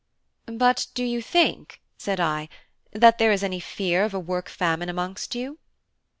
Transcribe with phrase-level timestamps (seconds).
[0.47, 2.49] "But do you think," said I,
[2.91, 5.59] "that there is any fear of a work famine amongst you?"